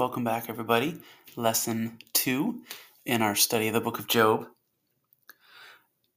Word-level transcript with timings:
Welcome 0.00 0.24
back, 0.24 0.48
everybody. 0.48 0.98
Lesson 1.36 1.98
two 2.14 2.62
in 3.04 3.20
our 3.20 3.34
study 3.34 3.68
of 3.68 3.74
the 3.74 3.82
book 3.82 3.98
of 3.98 4.06
Job. 4.06 4.46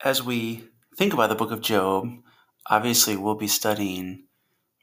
As 0.01 0.23
we 0.23 0.69
think 0.95 1.11
about 1.13 1.27
the 1.27 1.35
book 1.35 1.51
of 1.51 1.59
Job, 1.59 2.07
obviously 2.65 3.17
we'll 3.17 3.35
be 3.35 3.49
studying 3.49 4.23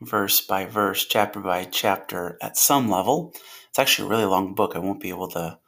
verse 0.02 0.42
by 0.42 0.66
verse, 0.66 1.06
chapter 1.06 1.40
by 1.40 1.64
chapter 1.64 2.36
at 2.42 2.58
some 2.58 2.90
level. 2.90 3.32
It's 3.70 3.78
actually 3.78 4.06
a 4.06 4.10
really 4.10 4.26
long 4.26 4.54
book. 4.54 4.72
I 4.74 4.80
won't 4.80 5.00
be 5.00 5.08
able 5.08 5.28
to 5.28 5.58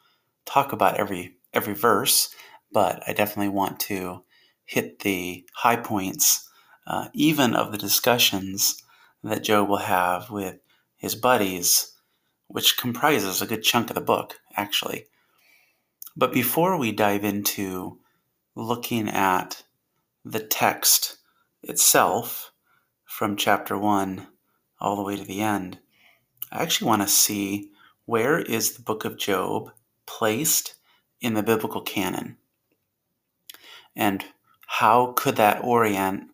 talk 0.44 0.74
about 0.74 0.98
every 1.00 1.36
every 1.54 1.72
verse, 1.72 2.28
but 2.70 3.02
I 3.08 3.14
definitely 3.14 3.48
want 3.48 3.80
to 3.80 4.24
hit 4.66 4.98
the 4.98 5.46
high 5.54 5.76
points, 5.76 6.46
uh, 6.86 7.08
even 7.14 7.54
of 7.54 7.72
the 7.72 7.78
discussions 7.78 8.76
that 9.24 9.42
Job 9.42 9.70
will 9.70 9.78
have 9.78 10.28
with 10.28 10.58
his 10.98 11.14
buddies, 11.14 11.91
which 12.52 12.76
comprises 12.76 13.40
a 13.40 13.46
good 13.46 13.62
chunk 13.62 13.88
of 13.88 13.94
the 13.94 14.00
book, 14.00 14.38
actually. 14.56 15.06
But 16.14 16.34
before 16.34 16.76
we 16.76 16.92
dive 16.92 17.24
into 17.24 17.98
looking 18.54 19.08
at 19.08 19.62
the 20.22 20.40
text 20.40 21.16
itself 21.62 22.52
from 23.06 23.36
chapter 23.36 23.78
1 23.78 24.26
all 24.78 24.96
the 24.96 25.02
way 25.02 25.16
to 25.16 25.24
the 25.24 25.40
end, 25.40 25.78
I 26.50 26.62
actually 26.62 26.88
want 26.88 27.00
to 27.00 27.08
see 27.08 27.70
where 28.04 28.38
is 28.38 28.72
the 28.72 28.82
book 28.82 29.06
of 29.06 29.16
Job 29.16 29.70
placed 30.06 30.74
in 31.22 31.32
the 31.32 31.42
biblical 31.42 31.80
canon? 31.80 32.36
And 33.96 34.26
how 34.66 35.14
could 35.16 35.36
that 35.36 35.64
orient 35.64 36.24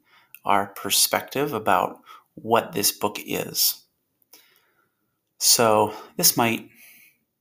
our 0.45 0.67
perspective 0.67 1.53
about 1.53 2.01
what 2.35 2.73
this 2.73 2.91
book 2.91 3.19
is? 3.25 3.85
So, 5.39 5.95
this 6.17 6.37
might 6.37 6.69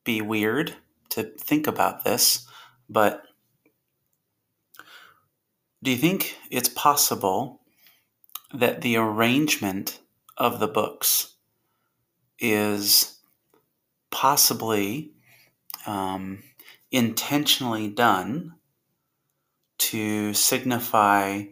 be 0.04 0.22
weird 0.22 0.76
to 1.10 1.24
think 1.24 1.66
about 1.68 2.04
this, 2.04 2.48
but 2.88 3.24
do 5.82 5.92
you 5.92 5.98
think 5.98 6.38
it's 6.52 6.70
possible 6.70 7.62
that 8.54 8.82
the 8.82 8.98
arrangement 8.98 10.00
of 10.38 10.60
the 10.60 10.68
books 10.68 11.36
is 12.40 13.18
possibly 14.12 15.12
um, 15.86 16.44
intentionally 16.92 17.88
done 17.88 18.54
to 19.78 20.34
signify 20.34 21.44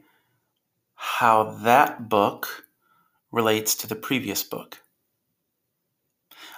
how 0.96 1.44
that 1.64 2.08
book 2.08 2.66
relates 3.32 3.76
to 3.76 3.88
the 3.88 3.96
previous 3.96 4.44
book? 4.44 4.80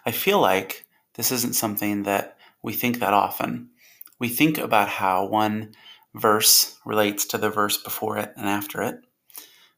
I 0.08 0.11
feel 0.11 0.39
like 0.39 0.86
this 1.16 1.33
isn't 1.33 1.55
something 1.55 2.03
that 2.03 2.38
we 2.63 2.72
think 2.72 3.00
that 3.00 3.11
often. 3.11 3.72
We 4.19 4.30
think 4.30 4.58
about 4.58 4.88
how 4.88 5.25
one 5.25 5.73
verse 6.16 6.80
relates 6.86 7.25
to 7.25 7.38
the 7.38 7.49
verse 7.49 7.75
before 7.75 8.17
it 8.17 8.31
and 8.38 8.47
after 8.47 8.81
it, 8.81 9.02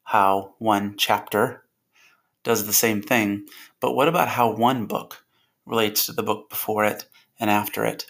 how 0.04 0.54
one 0.60 0.98
chapter 0.98 1.64
does 2.44 2.68
the 2.68 2.74
same 2.74 3.02
thing. 3.02 3.48
But 3.80 3.94
what 3.94 4.08
about 4.08 4.28
how 4.28 4.52
one 4.52 4.86
book 4.86 5.26
relates 5.66 6.06
to 6.06 6.12
the 6.12 6.22
book 6.22 6.48
before 6.48 6.86
it 6.86 7.08
and 7.40 7.50
after 7.50 7.84
it, 7.84 8.06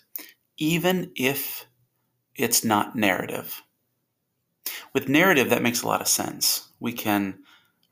even 0.57 1.13
if 1.15 1.67
it's 2.35 2.65
not 2.65 2.97
narrative? 2.97 3.61
With 4.93 5.07
narrative, 5.07 5.51
that 5.51 5.63
makes 5.63 5.83
a 5.83 5.87
lot 5.87 6.01
of 6.01 6.09
sense. 6.09 6.67
We 6.81 6.91
can 6.91 7.39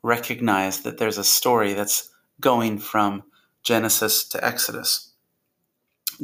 recognize 0.02 0.82
that 0.82 0.98
there's 0.98 1.16
a 1.16 1.24
story 1.24 1.72
that's 1.72 2.10
going 2.42 2.78
from 2.78 3.22
Genesis 3.68 4.24
to 4.30 4.44
Exodus. 4.44 5.12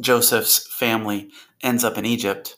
Joseph's 0.00 0.66
family 0.74 1.30
ends 1.62 1.84
up 1.84 1.98
in 1.98 2.04
Egypt 2.04 2.56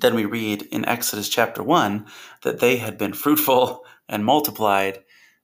then 0.00 0.14
we 0.14 0.24
read 0.24 0.62
in 0.70 0.84
Exodus 0.84 1.28
chapter 1.28 1.62
1 1.62 2.06
that 2.42 2.60
they 2.60 2.76
had 2.76 2.98
been 2.98 3.12
fruitful 3.12 3.84
and 4.08 4.24
multiplied, 4.24 5.00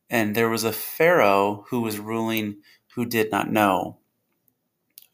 and 0.09 0.35
there 0.35 0.49
was 0.49 0.65
a 0.65 0.73
Pharaoh 0.73 1.67
who 1.71 1.81
was 1.81 1.99
ruling 1.99 2.59
who 2.95 3.05
did 3.05 3.33
not 3.33 3.51
know 3.51 3.99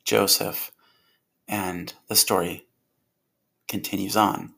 Joseph. 0.05 0.71
And 1.49 1.93
the 2.09 2.17
story 2.17 2.67
continues 3.67 4.17
on. 4.17 4.55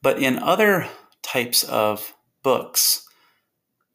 But 0.00 0.22
in 0.22 0.38
other 0.38 0.88
types 1.22 1.64
of 1.64 2.14
books, 2.42 3.06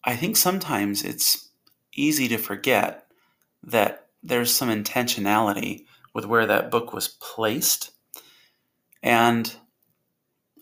I 0.03 0.16
think 0.16 0.38
sometimes 0.38 1.03
it's 1.03 1.45
easy 1.96 2.28
to 2.28 2.38
forget 2.38 3.08
that 3.64 4.08
there's 4.22 4.54
some 4.54 4.70
intentionality 4.70 5.86
with 6.14 6.26
where 6.26 6.46
that 6.46 6.72
book 6.72 6.94
was 6.94 7.08
placed 7.08 7.92
and 9.06 9.56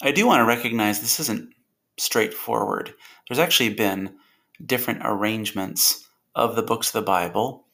I 0.02 0.12
do 0.12 0.28
want 0.28 0.42
to 0.42 0.46
recognize 0.46 1.00
this 1.00 1.22
isn't 1.22 1.54
straightforward. 1.98 2.94
There's 3.28 3.40
actually 3.40 3.70
been 3.70 4.16
different 4.64 5.02
arrangements 5.04 6.06
of 6.36 6.58
the 6.58 6.62
books 6.62 6.90
of 6.90 6.94
the 6.94 7.06
Bible 7.06 7.66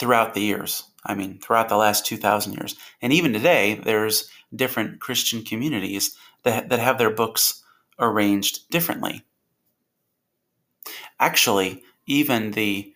throughout 0.00 0.34
the 0.34 0.40
years. 0.40 0.82
I 1.06 1.14
mean, 1.14 1.38
throughout 1.38 1.68
the 1.68 1.76
last 1.76 2.04
2,000 2.04 2.54
years. 2.54 2.74
And 3.00 3.12
even 3.12 3.32
today, 3.32 3.80
there's 3.84 4.28
different 4.54 5.00
Christian 5.00 5.44
communities 5.44 6.16
that, 6.42 6.68
that 6.68 6.80
have 6.80 6.98
their 6.98 7.14
books 7.14 7.62
arranged 8.00 8.68
differently. 8.70 9.24
Actually, 11.20 11.84
even 12.10 12.50
the 12.50 12.92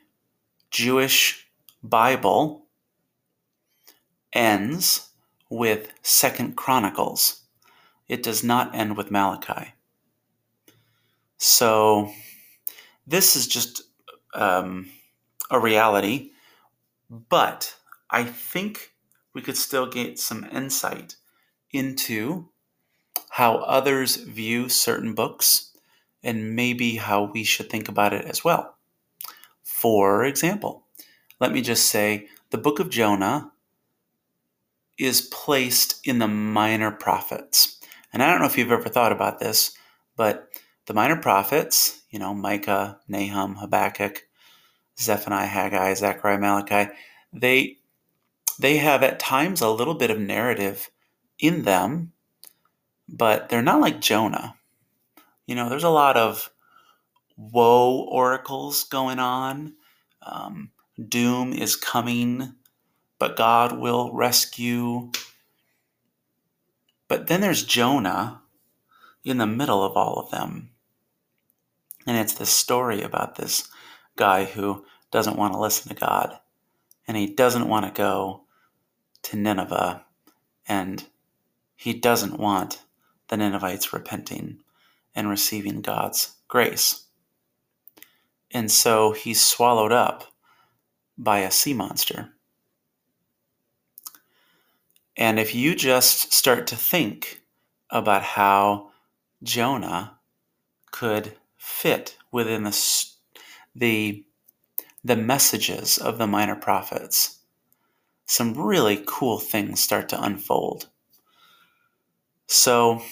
Jewish 0.73 1.47
Bible 1.85 2.67
ends 4.33 5.11
with 5.49 5.93
Second 6.03 6.57
Chronicles. 6.57 7.43
It 8.09 8.25
does 8.25 8.43
not 8.43 8.75
end 8.75 8.97
with 8.97 9.13
Malachi. 9.13 9.75
So 11.39 12.11
this 13.07 13.37
is 13.37 13.47
just 13.47 13.83
um, 14.35 14.91
a 15.49 15.61
reality, 15.61 16.33
but 17.09 17.77
I 18.11 18.25
think 18.25 18.95
we 19.33 19.43
could 19.43 19.57
still 19.57 19.87
get 19.87 20.19
some 20.19 20.45
insight 20.51 21.15
into 21.71 22.49
how 23.31 23.59
others 23.59 24.17
view 24.17 24.69
certain 24.69 25.15
books 25.15 25.71
and 26.25 26.57
maybe 26.57 26.97
how 26.97 27.31
we 27.33 27.45
should 27.45 27.71
think 27.71 27.89
about 27.89 28.13
it 28.13 28.25
as 28.25 28.43
well. 28.43 28.74
For 29.85 30.25
example, 30.25 30.87
let 31.41 31.53
me 31.53 31.61
just 31.61 31.91
say 31.91 32.29
the 32.49 32.57
book 32.57 32.79
of 32.81 32.89
Jonah 32.89 33.53
is 34.97 35.21
placed 35.21 36.01
in 36.07 36.21
the 36.21 36.27
minor 36.27 36.91
prophets. 36.91 37.79
And 38.11 38.23
I 38.23 38.31
don't 38.31 38.41
know 38.41 38.47
if 38.47 38.57
you've 38.57 38.73
ever 38.73 38.89
thought 38.89 39.13
about 39.13 39.41
this, 39.41 39.77
but 40.17 40.49
the 40.87 40.95
minor 40.95 41.21
prophets, 41.21 42.01
you 42.09 42.19
know, 42.19 42.33
Micah, 42.33 42.99
Nahum, 43.09 43.57
Habakkuk, 43.57 44.27
Zephaniah, 44.99 45.47
Haggai, 45.47 45.93
Zechariah, 45.93 46.39
Malachi, 46.39 46.91
they 47.35 47.77
they 48.59 48.79
have 48.79 49.03
at 49.03 49.21
times 49.21 49.61
a 49.61 49.69
little 49.69 49.97
bit 49.97 50.11
of 50.11 50.19
narrative 50.19 50.89
in 51.39 51.65
them, 51.65 52.13
but 53.07 53.51
they're 53.51 53.61
not 53.61 53.83
like 53.83 54.01
Jonah. 54.01 54.55
You 55.47 55.55
know, 55.55 55.69
there's 55.69 55.85
a 55.85 55.91
lot 55.91 56.17
of 56.17 56.54
woe 57.37 58.07
oracles 58.11 58.85
going 58.85 59.19
on. 59.19 59.75
Um, 60.23 60.71
doom 61.09 61.53
is 61.53 61.77
coming 61.77 62.55
but 63.19 63.37
God 63.37 63.79
will 63.79 64.13
rescue. 64.13 65.11
But 67.09 67.27
then 67.27 67.41
there's 67.41 67.65
Jonah 67.65 68.43
in 69.25 69.39
the 69.39 69.47
middle 69.47 69.83
of 69.83 69.97
all 69.97 70.19
of 70.19 70.31
them. 70.31 70.71
And 72.07 72.19
it's 72.19 72.35
this 72.35 72.51
story 72.51 73.01
about 73.01 73.37
this 73.37 73.69
guy 74.17 74.45
who 74.45 74.85
doesn't 75.11 75.39
want 75.39 75.55
to 75.55 75.59
listen 75.61 75.89
to 75.89 75.99
God. 75.99 76.39
And 77.07 77.17
he 77.17 77.27
doesn't 77.27 77.69
want 77.69 77.87
to 77.87 77.99
go 77.99 78.45
to 79.23 79.37
Nineveh. 79.37 80.05
And 80.67 81.07
he 81.77 81.95
doesn't 81.95 82.39
want 82.39 82.83
the 83.29 83.37
Ninevites 83.37 83.93
repenting 83.93 84.59
and 85.15 85.31
receiving 85.31 85.81
God's 85.81 86.37
grace. 86.49 87.04
And 88.55 88.71
so 88.71 89.11
he's 89.11 89.43
swallowed 89.43 89.93
up 89.93 90.33
by 91.19 91.41
a 91.41 91.51
sea 91.51 91.75
monster. 91.75 92.31
And 95.17 95.41
if 95.41 95.55
you 95.55 95.75
just 95.75 96.33
start 96.33 96.69
to 96.69 96.77
think 96.77 97.43
about 97.91 98.23
how 98.23 98.91
Jonah 99.43 100.19
could 100.93 101.37
fit 101.57 102.17
within 102.31 102.63
the, 102.63 103.07
the, 103.75 104.25
the 105.03 105.17
messages 105.17 105.99
of 105.99 106.19
the 106.19 106.27
minor 106.27 106.57
prophets, 106.57 107.41
some 108.27 108.55
really 108.55 109.03
cool 109.05 109.39
things 109.39 109.81
start 109.81 110.09
to 110.09 110.23
unfold. 110.23 110.89
So 112.47 113.03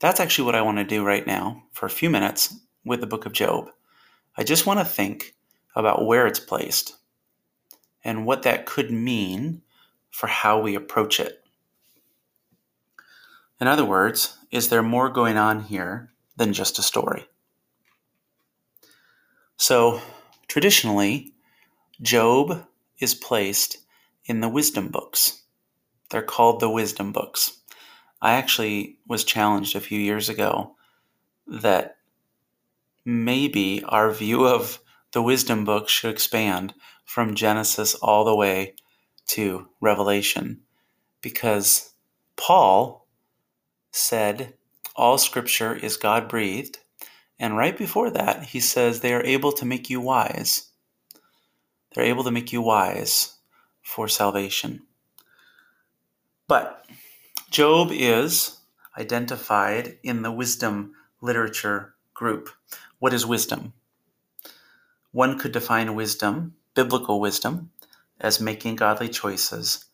that's 0.00 0.20
actually 0.20 0.46
what 0.46 0.54
I 0.54 0.62
want 0.62 0.78
to 0.78 0.84
do 0.84 1.04
right 1.04 1.26
now 1.26 1.64
for 1.72 1.86
a 1.86 1.90
few 1.90 2.10
minutes 2.10 2.56
with 2.84 3.00
the 3.00 3.06
book 3.06 3.26
of 3.26 3.32
Job. 3.32 3.70
I 4.36 4.44
just 4.44 4.66
want 4.66 4.80
to 4.80 4.84
think 4.84 5.34
about 5.76 6.06
where 6.06 6.26
it's 6.26 6.40
placed. 6.40 6.94
and 8.04 8.26
what 8.26 8.42
that 8.42 8.66
could 8.66 8.90
mean 8.90 9.62
for 10.10 10.26
how 10.26 10.60
we 10.60 10.74
approach 10.74 11.18
it. 11.20 11.42
In 13.60 13.66
other 13.66 13.84
words, 13.84 14.36
is 14.50 14.68
there 14.68 14.82
more 14.82 15.08
going 15.10 15.36
on 15.36 15.64
here 15.64 16.12
than 16.36 16.52
just 16.52 16.78
a 16.78 16.82
story? 16.82 17.26
So, 19.56 20.00
traditionally, 20.48 21.34
Job 22.02 22.66
is 22.98 23.14
placed 23.14 23.78
in 24.26 24.40
the 24.40 24.48
wisdom 24.48 24.88
books. 24.88 25.42
They're 26.10 26.22
called 26.22 26.60
the 26.60 26.70
wisdom 26.70 27.12
books. 27.12 27.58
I 28.22 28.34
actually 28.34 28.98
was 29.06 29.24
challenged 29.24 29.76
a 29.76 29.80
few 29.80 29.98
years 30.00 30.28
ago 30.28 30.76
that 31.46 31.98
maybe 33.04 33.82
our 33.84 34.10
view 34.10 34.46
of 34.46 34.80
the 35.12 35.22
wisdom 35.22 35.64
books 35.64 35.92
should 35.92 36.10
expand 36.10 36.74
from 37.04 37.34
Genesis 37.34 37.94
all 37.94 38.24
the 38.24 38.34
way 38.34 38.74
to 39.26 39.68
Revelation 39.80 40.60
because 41.20 41.94
Paul 42.36 43.06
said 43.92 44.54
all 44.96 45.18
scripture 45.18 45.74
is 45.74 45.96
God 45.96 46.28
breathed. 46.28 46.78
And 47.38 47.56
right 47.56 47.76
before 47.76 48.10
that, 48.10 48.44
he 48.44 48.60
says 48.60 49.00
they 49.00 49.14
are 49.14 49.24
able 49.24 49.52
to 49.52 49.64
make 49.64 49.90
you 49.90 50.00
wise. 50.00 50.70
They're 51.94 52.04
able 52.04 52.24
to 52.24 52.30
make 52.30 52.52
you 52.52 52.60
wise 52.60 53.36
for 53.82 54.08
salvation. 54.08 54.82
But 56.46 56.84
Job 57.50 57.90
is 57.92 58.58
identified 58.98 59.98
in 60.02 60.22
the 60.22 60.32
wisdom 60.32 60.92
literature 61.20 61.94
group. 62.12 62.50
What 63.04 63.12
is 63.12 63.26
wisdom? 63.26 63.74
One 65.12 65.38
could 65.38 65.52
define 65.52 65.94
wisdom, 65.94 66.54
biblical 66.74 67.20
wisdom, 67.20 67.70
as 68.18 68.40
making 68.40 68.76
godly 68.76 69.10
choices 69.10 69.84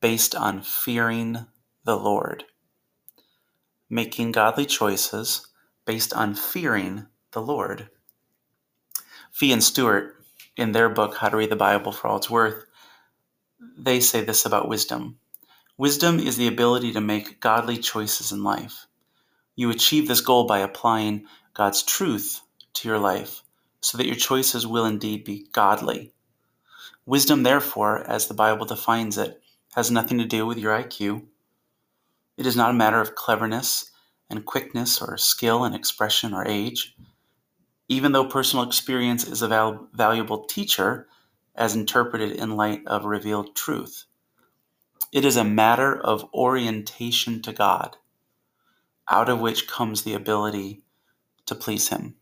based 0.00 0.34
on 0.34 0.62
fearing 0.62 1.46
the 1.84 1.96
Lord. 1.96 2.46
Making 3.88 4.32
godly 4.32 4.66
choices 4.66 5.46
based 5.84 6.12
on 6.12 6.34
fearing 6.34 7.06
the 7.30 7.40
Lord. 7.40 7.90
Fee 9.30 9.52
and 9.52 9.62
Stuart, 9.62 10.16
in 10.56 10.72
their 10.72 10.88
book, 10.88 11.18
How 11.18 11.28
to 11.28 11.36
Read 11.36 11.50
the 11.50 11.54
Bible 11.54 11.92
for 11.92 12.08
All 12.08 12.16
It's 12.16 12.28
Worth, 12.28 12.64
they 13.78 14.00
say 14.00 14.24
this 14.24 14.44
about 14.44 14.66
wisdom 14.66 15.20
Wisdom 15.76 16.18
is 16.18 16.36
the 16.36 16.48
ability 16.48 16.92
to 16.94 17.00
make 17.00 17.38
godly 17.38 17.78
choices 17.78 18.32
in 18.32 18.42
life. 18.42 18.88
You 19.54 19.70
achieve 19.70 20.08
this 20.08 20.20
goal 20.20 20.44
by 20.44 20.58
applying 20.58 21.26
God's 21.54 21.84
truth 21.84 22.40
to 22.74 22.88
your 22.88 22.98
life 22.98 23.42
so 23.80 23.96
that 23.98 24.06
your 24.06 24.16
choices 24.16 24.66
will 24.66 24.84
indeed 24.84 25.24
be 25.24 25.46
godly. 25.52 26.12
Wisdom, 27.06 27.42
therefore, 27.42 27.98
as 28.08 28.26
the 28.26 28.34
Bible 28.34 28.66
defines 28.66 29.16
it, 29.16 29.40
has 29.74 29.90
nothing 29.90 30.18
to 30.18 30.24
do 30.24 30.44
with 30.46 30.58
your 30.58 30.72
IQ. 30.76 31.24
It 32.36 32.46
is 32.46 32.56
not 32.56 32.70
a 32.70 32.74
matter 32.74 33.00
of 33.00 33.14
cleverness 33.14 33.90
and 34.28 34.44
quickness 34.44 35.00
or 35.00 35.16
skill 35.16 35.64
and 35.64 35.74
expression 35.74 36.34
or 36.34 36.46
age. 36.46 36.96
Even 37.88 38.12
though 38.12 38.26
personal 38.26 38.66
experience 38.66 39.26
is 39.26 39.40
a 39.40 39.48
val- 39.48 39.88
valuable 39.92 40.44
teacher 40.44 41.08
as 41.54 41.74
interpreted 41.74 42.32
in 42.32 42.56
light 42.56 42.82
of 42.86 43.04
revealed 43.04 43.56
truth, 43.56 44.04
it 45.10 45.24
is 45.24 45.36
a 45.36 45.44
matter 45.44 45.98
of 45.98 46.28
orientation 46.34 47.40
to 47.42 47.52
God, 47.52 47.96
out 49.10 49.30
of 49.30 49.40
which 49.40 49.66
comes 49.66 50.02
the 50.02 50.12
ability 50.12 50.82
to 51.46 51.54
please 51.54 51.88
Him. 51.88 52.17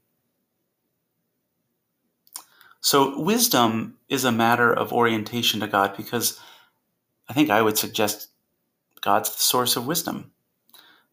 So, 2.87 3.19
wisdom 3.19 3.99
is 4.09 4.23
a 4.23 4.31
matter 4.31 4.73
of 4.73 4.93
orientation 4.93 5.59
to 5.59 5.67
God 5.67 5.97
because 5.97 6.39
I 7.29 7.33
think 7.33 7.51
I 7.51 7.61
would 7.61 7.77
suggest 7.77 8.29
God's 9.01 9.35
the 9.35 9.43
source 9.43 9.75
of 9.75 9.89
wisdom. 9.89 10.31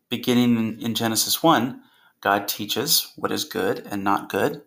Beginning 0.07 0.79
in 0.79 0.93
Genesis 0.93 1.41
1, 1.41 1.81
God 2.21 2.47
teaches 2.47 3.11
what 3.15 3.31
is 3.31 3.43
good 3.43 3.87
and 3.89 4.03
not 4.03 4.29
good. 4.29 4.61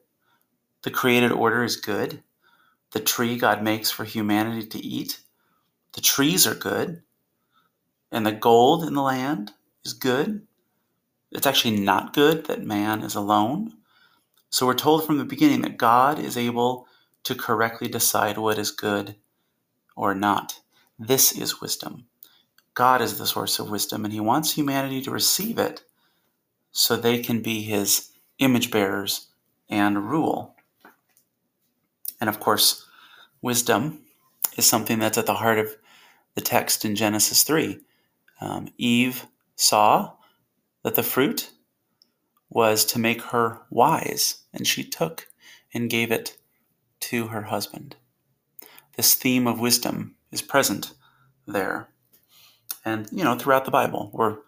The 0.82 0.90
created 0.90 1.30
order 1.30 1.62
is 1.62 1.76
good. 1.76 2.24
The 2.90 2.98
tree 2.98 3.38
God 3.38 3.62
makes 3.62 3.88
for 3.92 4.02
humanity 4.02 4.66
to 4.66 4.84
eat. 4.84 5.20
The 5.92 6.00
trees 6.00 6.44
are 6.44 6.56
good. 6.56 7.02
And 8.10 8.26
the 8.26 8.32
gold 8.32 8.82
in 8.82 8.94
the 8.94 9.02
land 9.02 9.52
is 9.84 9.92
good. 9.92 10.44
It's 11.30 11.46
actually 11.46 11.78
not 11.78 12.14
good 12.14 12.46
that 12.46 12.64
man 12.64 13.02
is 13.02 13.14
alone. 13.14 13.74
So 14.50 14.66
we're 14.66 14.74
told 14.74 15.06
from 15.06 15.18
the 15.18 15.24
beginning 15.24 15.60
that 15.60 15.76
God 15.76 16.18
is 16.18 16.36
able 16.36 16.85
to 17.26 17.34
correctly 17.34 17.88
decide 17.88 18.38
what 18.38 18.56
is 18.56 18.70
good 18.70 19.16
or 19.96 20.14
not. 20.14 20.60
This 20.96 21.36
is 21.36 21.60
wisdom. 21.60 22.06
God 22.74 23.02
is 23.02 23.18
the 23.18 23.26
source 23.26 23.58
of 23.58 23.68
wisdom, 23.68 24.04
and 24.04 24.14
He 24.14 24.20
wants 24.20 24.52
humanity 24.52 25.02
to 25.02 25.10
receive 25.10 25.58
it 25.58 25.82
so 26.70 26.94
they 26.94 27.18
can 27.18 27.42
be 27.42 27.62
His 27.62 28.12
image 28.38 28.70
bearers 28.70 29.26
and 29.68 30.08
rule. 30.08 30.54
And 32.20 32.30
of 32.30 32.38
course, 32.38 32.86
wisdom 33.42 34.02
is 34.56 34.64
something 34.64 35.00
that's 35.00 35.18
at 35.18 35.26
the 35.26 35.34
heart 35.34 35.58
of 35.58 35.76
the 36.36 36.40
text 36.40 36.84
in 36.84 36.94
Genesis 36.94 37.42
3. 37.42 37.80
Um, 38.40 38.68
Eve 38.78 39.26
saw 39.56 40.12
that 40.84 40.94
the 40.94 41.02
fruit 41.02 41.50
was 42.50 42.84
to 42.84 43.00
make 43.00 43.20
her 43.22 43.62
wise, 43.68 44.44
and 44.54 44.64
she 44.64 44.84
took 44.84 45.26
and 45.74 45.90
gave 45.90 46.12
it 46.12 46.36
to 47.06 47.28
her 47.28 47.42
husband. 47.42 47.96
This 48.96 49.14
theme 49.14 49.46
of 49.46 49.60
wisdom 49.60 50.16
is 50.32 50.42
present 50.42 50.92
there. 51.46 51.88
And, 52.84 53.08
you 53.12 53.22
know, 53.22 53.36
throughout 53.36 53.64
the 53.64 53.70
Bible, 53.70 54.10
we're 54.12 54.38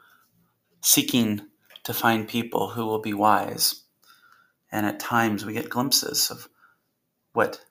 seeking 0.80 1.42
to 1.84 1.94
find 1.94 2.26
people 2.26 2.70
who 2.70 2.84
will 2.84 3.00
be 3.00 3.14
wise. 3.14 3.84
And 4.72 4.86
at 4.86 4.98
times 4.98 5.44
we 5.44 5.52
get 5.52 5.70
glimpses 5.70 6.30
of 6.30 6.48
what 7.32 7.64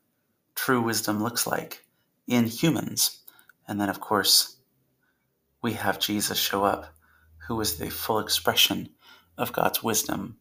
true 0.56 0.82
wisdom 0.82 1.22
looks 1.22 1.46
like 1.46 1.84
in 2.26 2.46
humans. 2.46 3.24
And 3.68 3.82
then, 3.82 3.90
of 3.90 4.00
course, 4.00 4.58
we 5.62 5.74
have 5.74 6.00
Jesus 6.00 6.38
show 6.38 6.64
up, 6.64 6.94
who 7.48 7.60
is 7.60 7.78
the 7.78 7.90
full 7.90 8.20
expression 8.20 8.90
of 9.38 9.52
God's 9.52 9.84
wisdom 9.84 10.38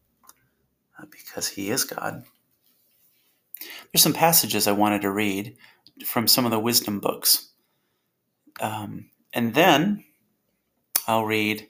uh, 0.97 1.05
because 1.11 1.49
he 1.49 1.69
is 1.69 1.83
God. 1.83 2.23
There's 3.91 4.03
some 4.03 4.13
passages 4.13 4.67
I 4.67 4.71
wanted 4.73 5.01
to 5.01 5.11
read 5.11 5.55
from 6.05 6.27
some 6.27 6.45
of 6.45 6.51
the 6.51 6.59
wisdom 6.59 6.99
books. 6.99 7.49
Um, 8.59 9.09
and 9.33 9.53
then 9.53 10.03
I'll 11.07 11.25
read 11.25 11.69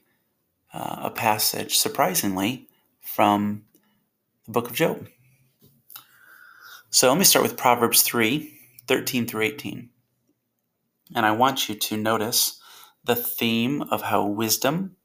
uh, 0.74 0.98
a 1.04 1.12
passage, 1.12 1.78
surprisingly, 1.78 2.68
from 3.02 3.64
the 4.46 4.52
book 4.52 4.70
of 4.70 4.76
Job. 4.76 5.08
So 6.90 7.10
let 7.10 7.18
me 7.18 7.24
start 7.24 7.44
with 7.44 7.58
Proverbs 7.58 8.02
3 8.02 8.54
13 8.88 9.28
through 9.28 9.42
18. 9.44 9.90
And 11.14 11.26
I 11.26 11.32
want 11.32 11.68
you 11.68 11.76
to 11.76 11.98
notice 11.98 12.60
the 13.04 13.16
theme 13.16 13.82
of 13.84 14.04
how 14.04 14.26
wisdom 14.26 14.96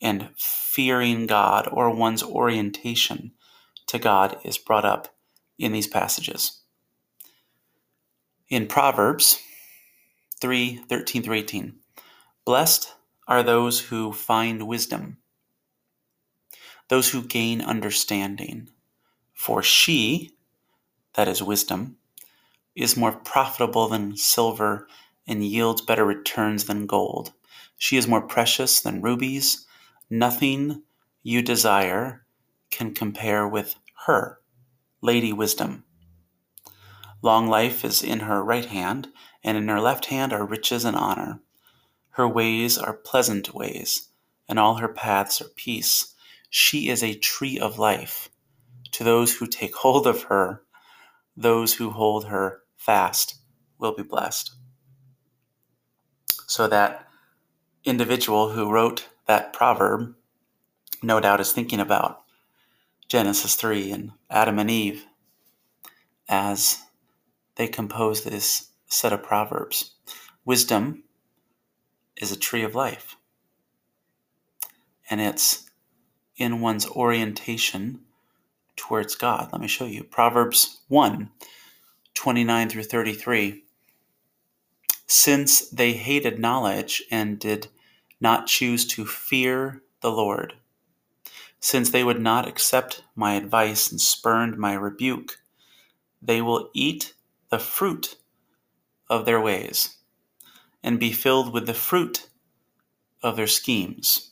and 0.00 0.30
fearing 0.36 1.26
God 1.26 1.68
or 1.70 1.94
one's 1.94 2.22
orientation 2.22 3.32
to 3.86 3.98
God 3.98 4.38
is 4.44 4.58
brought 4.58 4.84
up 4.84 5.14
in 5.60 5.72
these 5.72 5.86
passages. 5.86 6.60
In 8.48 8.66
Proverbs 8.66 9.38
3 10.40 10.78
13 10.88 11.22
through 11.22 11.36
18, 11.36 11.74
blessed 12.44 12.94
are 13.28 13.42
those 13.42 13.78
who 13.78 14.12
find 14.12 14.66
wisdom, 14.66 15.18
those 16.88 17.10
who 17.10 17.22
gain 17.22 17.60
understanding. 17.60 18.70
For 19.34 19.62
she, 19.62 20.32
that 21.14 21.28
is 21.28 21.42
wisdom, 21.42 21.96
is 22.74 22.96
more 22.96 23.12
profitable 23.12 23.88
than 23.88 24.16
silver 24.16 24.88
and 25.26 25.44
yields 25.44 25.82
better 25.82 26.04
returns 26.04 26.64
than 26.64 26.86
gold. 26.86 27.32
She 27.78 27.96
is 27.96 28.08
more 28.08 28.20
precious 28.20 28.80
than 28.80 29.00
rubies. 29.00 29.66
Nothing 30.10 30.82
you 31.22 31.42
desire 31.42 32.26
can 32.70 32.94
compare 32.94 33.46
with 33.46 33.76
her. 34.06 34.39
Lady 35.02 35.32
Wisdom. 35.32 35.84
Long 37.22 37.46
life 37.46 37.84
is 37.84 38.02
in 38.02 38.20
her 38.20 38.42
right 38.42 38.64
hand, 38.64 39.08
and 39.42 39.56
in 39.56 39.68
her 39.68 39.80
left 39.80 40.06
hand 40.06 40.32
are 40.32 40.44
riches 40.44 40.84
and 40.84 40.96
honor. 40.96 41.40
Her 42.10 42.28
ways 42.28 42.76
are 42.78 42.94
pleasant 42.94 43.54
ways, 43.54 44.08
and 44.48 44.58
all 44.58 44.76
her 44.76 44.88
paths 44.88 45.40
are 45.40 45.48
peace. 45.56 46.14
She 46.48 46.88
is 46.88 47.02
a 47.02 47.14
tree 47.14 47.58
of 47.58 47.78
life. 47.78 48.28
To 48.92 49.04
those 49.04 49.36
who 49.36 49.46
take 49.46 49.74
hold 49.76 50.06
of 50.06 50.24
her, 50.24 50.62
those 51.36 51.74
who 51.74 51.90
hold 51.90 52.26
her 52.26 52.62
fast 52.76 53.36
will 53.78 53.94
be 53.94 54.02
blessed. 54.02 54.54
So 56.46 56.66
that 56.68 57.06
individual 57.84 58.50
who 58.50 58.70
wrote 58.70 59.08
that 59.26 59.52
proverb 59.52 60.14
no 61.02 61.20
doubt 61.20 61.40
is 61.40 61.52
thinking 61.52 61.80
about 61.80 62.22
Genesis 63.10 63.56
3 63.56 63.90
and 63.90 64.12
Adam 64.30 64.60
and 64.60 64.70
Eve 64.70 65.04
as 66.28 66.78
they 67.56 67.66
compose 67.66 68.22
this, 68.22 68.68
set 68.86 69.12
of 69.12 69.20
Proverbs. 69.20 69.94
Wisdom 70.44 71.02
is 72.16 72.30
a 72.30 72.38
tree 72.38 72.62
of 72.62 72.76
life, 72.76 73.16
and 75.10 75.20
it's 75.20 75.68
in 76.36 76.60
one's 76.60 76.86
orientation 76.86 78.02
towards 78.76 79.16
God. 79.16 79.48
Let 79.50 79.60
me 79.60 79.66
show 79.66 79.86
you. 79.86 80.04
Proverbs 80.04 80.78
1 80.86 81.30
29 82.14 82.68
through 82.68 82.84
33. 82.84 83.64
Since 85.08 85.68
they 85.70 85.94
hated 85.94 86.38
knowledge 86.38 87.02
and 87.10 87.40
did 87.40 87.66
not 88.20 88.46
choose 88.46 88.86
to 88.86 89.04
fear 89.04 89.82
the 90.00 90.12
Lord, 90.12 90.54
since 91.60 91.90
they 91.90 92.02
would 92.02 92.20
not 92.20 92.48
accept 92.48 93.02
my 93.14 93.34
advice 93.34 93.90
and 93.90 94.00
spurned 94.00 94.56
my 94.56 94.72
rebuke, 94.72 95.38
they 96.22 96.40
will 96.40 96.70
eat 96.72 97.14
the 97.50 97.58
fruit 97.58 98.16
of 99.08 99.26
their 99.26 99.40
ways 99.40 99.96
and 100.82 100.98
be 100.98 101.12
filled 101.12 101.52
with 101.52 101.66
the 101.66 101.74
fruit 101.74 102.28
of 103.22 103.36
their 103.36 103.46
schemes. 103.46 104.30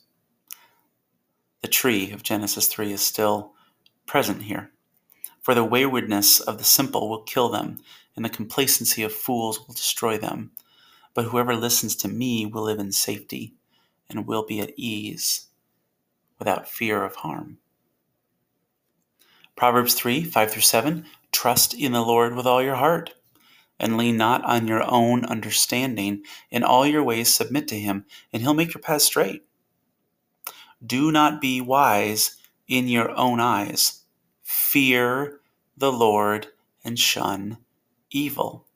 The 1.61 1.69
tree 1.69 2.11
of 2.13 2.23
Genesis 2.23 2.67
3 2.67 2.93
is 2.93 3.03
still 3.03 3.53
present 4.07 4.45
here. 4.45 4.71
For 5.43 5.55
the 5.55 5.65
waywardness 5.65 6.41
of 6.41 6.59
the 6.59 6.65
simple 6.65 7.09
will 7.09 7.23
kill 7.23 7.49
them, 7.49 7.81
and 8.17 8.25
the 8.25 8.31
complacency 8.31 9.03
of 9.03 9.13
fools 9.13 9.61
will 9.61 9.75
destroy 9.75 10.17
them. 10.17 10.53
But 11.15 11.27
whoever 11.27 11.55
listens 11.57 11.97
to 11.97 12.09
me 12.09 12.47
will 12.47 12.63
live 12.63 12.79
in 12.79 12.93
safety 12.93 13.55
and 14.09 14.27
will 14.27 14.47
be 14.47 14.61
at 14.61 14.73
ease 14.77 15.48
without 16.39 16.69
fear 16.69 17.05
of 17.05 17.17
harm. 17.17 17.59
Proverbs 19.57 19.95
3 19.95 20.25
5 20.25 20.51
through 20.51 20.63
7 20.63 21.05
Trust 21.33 21.75
in 21.75 21.93
the 21.93 22.01
Lord 22.01 22.35
with 22.35 22.47
all 22.47 22.63
your 22.63 22.77
heart, 22.77 23.15
and 23.79 23.97
lean 23.97 24.17
not 24.17 24.45
on 24.45 24.69
your 24.69 24.83
own 24.89 25.25
understanding. 25.25 26.23
In 26.51 26.63
all 26.63 26.87
your 26.87 27.03
ways 27.03 27.35
submit 27.35 27.69
to 27.69 27.79
him, 27.79 28.07
and 28.33 28.43
he'll 28.43 28.55
make 28.55 28.73
your 28.73 28.83
path 28.83 29.03
straight. 29.03 29.43
Do 30.85 31.11
not 31.11 31.41
be 31.41 31.61
wise 31.61 32.37
in 32.69 32.89
your 32.89 33.11
own 33.17 33.41
eyes. 33.41 34.03
Fear 34.43 35.41
the 35.77 35.93
Lord 35.93 36.49
and 36.85 36.99
shun 36.99 37.59
evil. 38.11 38.67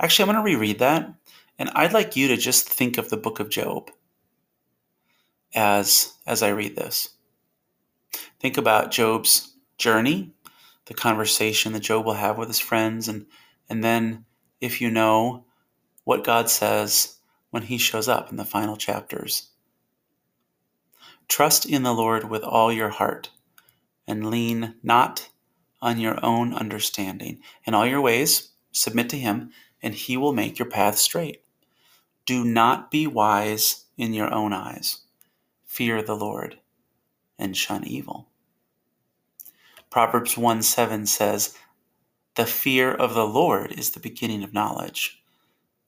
Actually, 0.00 0.28
I'm 0.28 0.34
going 0.34 0.44
to 0.44 0.50
reread 0.50 0.78
that, 0.80 1.14
and 1.58 1.70
I'd 1.74 1.92
like 1.92 2.16
you 2.16 2.28
to 2.28 2.36
just 2.36 2.68
think 2.68 2.98
of 2.98 3.08
the 3.08 3.16
book 3.16 3.40
of 3.40 3.50
Job 3.50 3.90
as 5.56 6.12
as 6.26 6.42
I 6.42 6.50
read 6.50 6.76
this. 6.76 7.08
Think 8.38 8.58
about 8.58 8.92
Job's 8.92 9.54
journey, 9.78 10.32
the 10.84 10.94
conversation 10.94 11.72
that 11.72 11.80
Job 11.80 12.04
will 12.04 12.14
have 12.14 12.38
with 12.38 12.48
his 12.48 12.60
friends, 12.60 13.08
and 13.08 13.26
and 13.68 13.82
then 13.82 14.26
if 14.60 14.80
you 14.80 14.90
know 14.90 15.44
what 16.04 16.24
God 16.24 16.48
says 16.48 17.16
when 17.50 17.64
he 17.64 17.78
shows 17.78 18.06
up 18.06 18.30
in 18.30 18.36
the 18.36 18.44
final 18.44 18.76
chapters. 18.76 19.48
Trust 21.28 21.66
in 21.66 21.82
the 21.82 21.94
Lord 21.94 22.30
with 22.30 22.44
all 22.44 22.72
your 22.72 22.90
heart, 22.90 23.30
and 24.06 24.30
lean 24.30 24.76
not 24.82 25.30
on 25.82 25.98
your 25.98 26.24
own 26.24 26.54
understanding. 26.54 27.40
In 27.64 27.74
all 27.74 27.86
your 27.86 28.00
ways, 28.00 28.50
submit 28.72 29.08
to 29.10 29.18
him, 29.18 29.50
and 29.82 29.94
he 29.94 30.16
will 30.16 30.32
make 30.32 30.58
your 30.58 30.68
path 30.68 30.98
straight. 30.98 31.42
Do 32.26 32.44
not 32.44 32.90
be 32.90 33.06
wise 33.06 33.86
in 33.96 34.14
your 34.14 34.32
own 34.32 34.52
eyes. 34.52 35.05
Fear 35.76 36.00
the 36.00 36.16
Lord 36.16 36.58
and 37.38 37.54
shun 37.54 37.86
evil. 37.86 38.30
Proverbs 39.90 40.38
1 40.38 40.62
7 40.62 41.04
says, 41.04 41.54
The 42.34 42.46
fear 42.46 42.94
of 42.94 43.12
the 43.12 43.26
Lord 43.26 43.72
is 43.72 43.90
the 43.90 44.00
beginning 44.00 44.42
of 44.42 44.54
knowledge, 44.54 45.22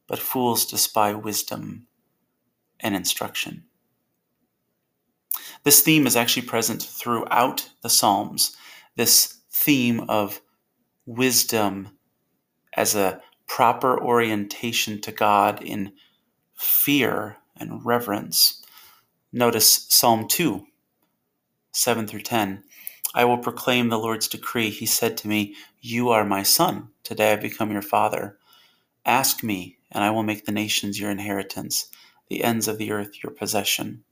but 0.06 0.18
fools 0.18 0.66
despise 0.66 1.16
wisdom 1.16 1.86
and 2.80 2.94
instruction. 2.94 3.64
This 5.64 5.80
theme 5.80 6.06
is 6.06 6.16
actually 6.16 6.46
present 6.46 6.82
throughout 6.82 7.70
the 7.80 7.88
Psalms. 7.88 8.54
This 8.96 9.38
theme 9.50 10.00
of 10.00 10.42
wisdom 11.06 11.96
as 12.74 12.94
a 12.94 13.22
proper 13.46 13.98
orientation 13.98 15.00
to 15.00 15.12
God 15.12 15.62
in 15.62 15.94
fear 16.52 17.38
and 17.56 17.86
reverence. 17.86 18.57
Notice 19.32 19.86
Psalm 19.90 20.26
2, 20.26 20.64
7 21.72 22.06
through 22.06 22.22
10. 22.22 22.64
I 23.14 23.26
will 23.26 23.36
proclaim 23.36 23.90
the 23.90 23.98
Lord's 23.98 24.26
decree. 24.26 24.70
He 24.70 24.86
said 24.86 25.18
to 25.18 25.28
me, 25.28 25.54
You 25.82 26.08
are 26.08 26.24
my 26.24 26.42
son. 26.42 26.88
Today 27.04 27.34
I 27.34 27.36
become 27.36 27.70
your 27.70 27.82
father. 27.82 28.38
Ask 29.04 29.44
me, 29.44 29.76
and 29.92 30.02
I 30.02 30.10
will 30.12 30.22
make 30.22 30.46
the 30.46 30.52
nations 30.52 30.98
your 30.98 31.10
inheritance, 31.10 31.88
the 32.30 32.42
ends 32.42 32.68
of 32.68 32.78
the 32.78 32.90
earth 32.90 33.22
your 33.22 33.30
possession. 33.30 34.02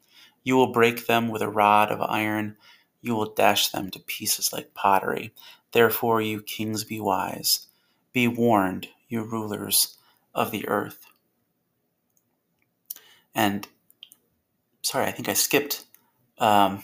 You 0.44 0.56
will 0.56 0.70
break 0.70 1.06
them 1.06 1.28
with 1.28 1.40
a 1.40 1.48
rod 1.48 1.90
of 1.90 2.02
iron. 2.02 2.58
You 3.00 3.14
will 3.14 3.32
dash 3.32 3.70
them 3.70 3.90
to 3.92 3.98
pieces 4.00 4.52
like 4.52 4.74
pottery. 4.74 5.32
Therefore, 5.72 6.20
you 6.20 6.42
kings, 6.42 6.84
be 6.84 7.00
wise. 7.00 7.68
Be 8.12 8.28
warned, 8.28 8.88
you 9.08 9.22
rulers 9.22 9.96
of 10.34 10.50
the 10.50 10.68
earth. 10.68 11.06
And 13.34 13.66
sorry, 14.86 15.06
I 15.06 15.10
think 15.10 15.28
I 15.28 15.32
skipped 15.32 15.84
um, 16.38 16.82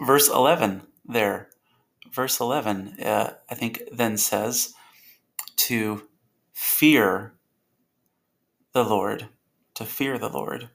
verse 0.00 0.28
11 0.28 0.82
there. 1.06 1.48
Verse 2.12 2.40
11, 2.40 3.00
uh, 3.02 3.34
I 3.50 3.54
think, 3.54 3.82
then 3.92 4.16
says 4.16 4.74
to 5.56 6.02
fear 6.52 7.34
the 8.72 8.84
Lord, 8.84 9.28
to 9.74 9.84
fear 9.84 10.18
the 10.18 10.28
Lord. 10.28 10.70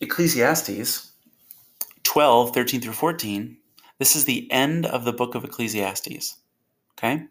Ecclesiastes 0.00 1.12
12, 2.02 2.54
13 2.54 2.80
through 2.80 2.92
14, 2.92 3.56
this 3.98 4.16
is 4.16 4.24
the 4.24 4.50
end 4.50 4.86
of 4.86 5.04
the 5.04 5.12
book 5.12 5.34
of 5.34 5.44
Ecclesiastes. 5.44 6.36
Okay? 6.98 7.26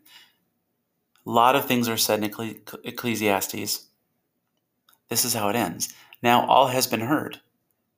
A 1.25 1.29
lot 1.29 1.55
of 1.55 1.65
things 1.65 1.89
are 1.89 1.97
said 1.97 2.23
in 2.23 2.61
Ecclesiastes. 2.83 3.90
This 5.11 5.25
is 5.25 5.33
how 5.33 5.49
it 5.49 5.57
ends. 5.57 5.93
Now 6.23 6.47
all 6.47 6.67
has 6.67 6.87
been 6.87 7.01
heard. 7.01 7.41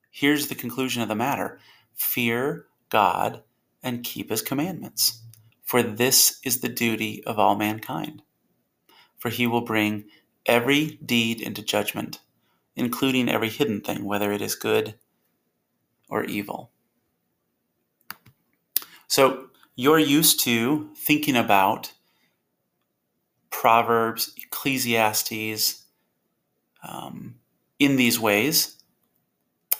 Here's 0.10 0.48
the 0.48 0.56
conclusion 0.56 1.04
of 1.04 1.08
the 1.10 1.16
matter 1.16 1.60
fear 1.94 2.66
God 2.90 3.44
and 3.84 4.04
keep 4.04 4.32
his 4.32 4.42
commandments, 4.42 5.22
for 5.62 5.84
this 5.84 6.40
is 6.44 6.62
the 6.62 6.70
duty 6.70 7.24
of 7.26 7.38
all 7.38 7.56
mankind. 7.56 8.24
For 9.20 9.30
he 9.30 9.46
will 9.46 9.62
bring 9.62 10.06
every 10.48 10.98
deed 11.06 11.40
into 11.40 11.62
judgment, 11.62 12.20
including 12.76 13.30
every 13.30 13.50
hidden 13.50 13.82
thing, 13.82 14.06
whether 14.06 14.32
it 14.32 14.42
is 14.42 14.56
good 14.56 14.96
or 16.10 16.24
evil. 16.24 16.72
So 19.08 19.50
you're 19.76 20.00
used 20.00 20.40
to 20.46 20.90
thinking 20.96 21.36
about 21.36 21.94
Proverbs, 23.52 24.34
Ecclesiastes 24.36 25.83
um, 26.88 27.36
in 27.80 27.96
these 27.96 28.20
ways 28.20 28.74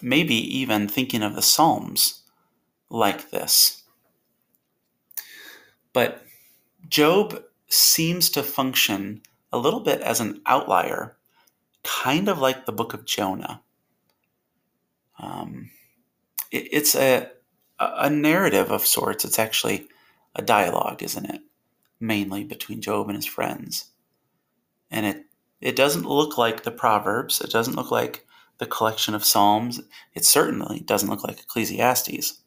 maybe 0.04 0.36
even 0.36 0.88
thinking 0.88 1.24
of 1.24 1.34
the 1.34 1.42
Psalms 1.42 2.24
like 2.90 3.32
this. 3.32 3.84
But 5.94 6.24
Job 6.90 7.42
seems 7.70 8.30
to 8.32 8.44
function 8.44 9.22
a 9.52 9.58
little 9.58 9.80
bit 9.80 10.02
as 10.02 10.20
an 10.20 10.42
outlier, 10.46 11.16
kind 11.84 12.28
of 12.28 12.40
like 12.40 12.66
the 12.66 12.74
book 12.74 12.94
of 12.94 13.06
Jonah. 13.06 13.62
Um, 15.18 15.70
it, 16.52 16.68
it's 16.72 16.96
a, 16.96 17.30
a 17.80 18.10
narrative 18.10 18.72
of 18.72 18.86
sorts. 18.86 19.24
It's 19.24 19.40
actually 19.40 19.88
a 20.36 20.42
dialogue, 20.42 21.02
isn't 21.02 21.30
it? 21.30 21.42
Mainly 22.00 22.44
between 22.44 22.82
Job 22.82 23.08
and 23.08 23.16
his 23.16 23.26
friends. 23.26 23.86
And 24.92 25.06
it, 25.06 25.26
it 25.64 25.78
doesn't 25.78 26.06
look 26.06 26.38
like 26.38 26.64
the 26.64 26.72
Proverbs. 26.72 27.40
It 27.40 27.50
doesn't 27.50 27.78
look 27.78 27.90
like 27.90 28.28
the 28.58 28.66
collection 28.66 29.16
of 29.16 29.24
Psalms. 29.24 29.80
It 30.14 30.26
certainly 30.26 30.82
doesn't 30.82 31.10
look 31.10 31.24
like 31.24 31.40
Ecclesiastes. 31.40 32.42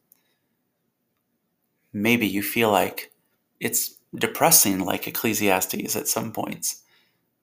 Maybe 1.94 2.26
you 2.26 2.42
feel 2.42 2.70
like 2.70 3.10
it's 3.58 3.96
depressing 4.14 4.80
like 4.80 5.08
Ecclesiastes 5.08 5.96
at 5.96 6.08
some 6.08 6.30
points, 6.30 6.82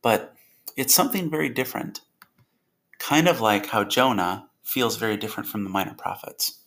but 0.04 0.36
it's 0.78 0.94
something 0.94 1.32
very 1.32 1.50
different. 1.50 2.02
Kind 3.00 3.28
of 3.28 3.42
like 3.42 3.66
how 3.66 3.84
Jonah 3.84 4.50
feels 4.62 4.98
very 4.98 5.18
different 5.18 5.50
from 5.50 5.64
the 5.64 5.72
minor 5.72 5.96
prophets. 5.96 6.60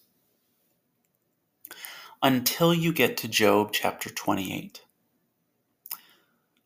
Until 2.24 2.74
you 2.74 2.92
get 2.92 3.16
to 3.18 3.28
Job 3.28 3.70
chapter 3.72 4.10
28. 4.10 4.82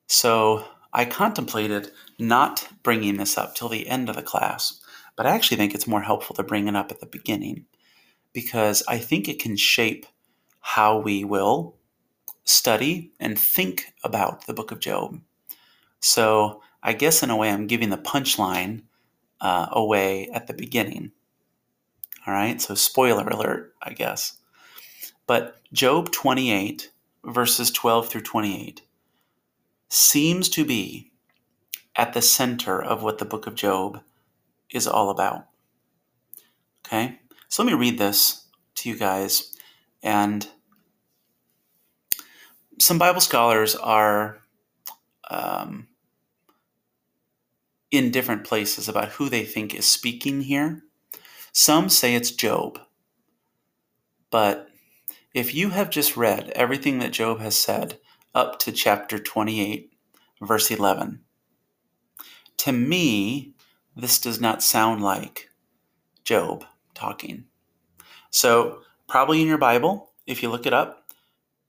So 0.07 0.65
I 0.93 1.05
contemplated 1.05 1.93
not 2.19 2.69
bringing 2.83 3.17
this 3.17 3.39
up 3.39 3.55
till 3.55 3.69
the 3.69 3.89
end 3.89 4.09
of 4.09 4.17
the 4.17 4.23
class 4.23 4.81
but 5.21 5.27
I 5.27 5.35
actually 5.35 5.59
think 5.59 5.75
it's 5.75 5.87
more 5.87 6.01
helpful 6.01 6.35
to 6.37 6.43
bring 6.43 6.67
it 6.67 6.75
up 6.75 6.91
at 6.91 7.01
the 7.01 7.05
beginning 7.05 7.67
because 8.33 8.83
I 8.89 8.97
think 8.97 9.29
it 9.29 9.39
can 9.39 9.55
shape 9.55 10.07
how 10.61 10.99
we 10.99 11.25
will 11.25 11.77
study 12.45 13.13
and 13.21 13.39
think 13.39 13.93
about 14.03 14.47
the 14.47 14.55
book 14.55 14.71
of 14.71 14.81
Job. 14.81 15.21
So 16.01 16.63
I 16.83 16.95
guess 16.95 17.23
in 17.23 17.29
a 17.29 17.37
way 17.37 17.51
I'm 17.51 17.67
giving 17.67 17.91
the 17.91 17.99
punchline 17.99 18.85
uh, 19.43 19.67
away 19.73 20.31
at 20.33 20.47
the 20.47 20.55
beginning. 20.55 21.13
All 22.27 22.33
right, 22.33 22.59
so 22.59 22.75
spoiler 22.75 23.29
alert, 23.29 23.75
I 23.83 23.93
guess. 23.93 24.39
But 25.27 25.57
Job 25.71 26.13
28, 26.13 26.91
verses 27.25 27.71
12 27.71 28.09
through 28.09 28.23
28, 28.23 28.81
seems 29.91 30.49
to 30.49 30.65
be 30.65 31.13
at 31.97 32.15
the 32.15 32.23
center 32.23 32.81
of 32.81 33.03
what 33.03 33.19
the 33.19 33.25
book 33.25 33.47
of 33.47 33.55
Job 33.55 34.01
is 34.71 34.87
all 34.87 35.11
about. 35.11 35.47
Okay, 36.87 37.19
so 37.49 37.63
let 37.63 37.71
me 37.73 37.79
read 37.79 37.99
this 37.99 38.47
to 38.77 38.89
you 38.89 38.97
guys. 38.97 39.55
And 40.03 40.49
some 42.79 42.99
Bible 42.99 43.21
scholars 43.21 43.77
are 43.77 44.39
um, 45.29 45.89
in 47.91 48.11
different 48.11 48.45
places 48.45 48.89
about 48.89 49.11
who 49.11 49.29
they 49.29 49.45
think 49.45 49.75
is 49.75 49.87
speaking 49.87 50.43
here. 50.43 50.85
Some 51.53 51.89
say 51.89 52.15
it's 52.15 52.31
Job. 52.31 52.79
But 54.31 54.69
if 55.35 55.55
you 55.55 55.71
have 55.71 55.91
just 55.91 56.17
read 56.17 56.51
everything 56.51 57.01
that 57.01 57.13
Job 57.13 57.41
has 57.41 57.57
said 57.57 57.99
up 58.35 58.59
to 58.61 58.73
chapter 58.73 59.19
28, 59.19 59.93
verse 60.41 60.71
11, 60.71 61.21
to 62.59 62.73
me, 62.73 63.55
this 63.97 64.19
does 64.21 64.41
not 64.41 64.63
sound 64.63 65.03
like 65.03 65.51
Job 66.25 66.65
talking. 66.95 67.45
So, 68.31 68.83
probably 69.09 69.43
in 69.43 69.49
your 69.49 69.59
Bible, 69.59 70.13
if 70.27 70.43
you 70.43 70.51
look 70.51 70.67
it 70.67 70.73
up, 70.73 71.11